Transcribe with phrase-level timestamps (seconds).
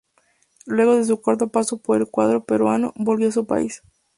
[0.65, 3.83] Luego de su corto paso por el cuadro peruano, volvió a su país.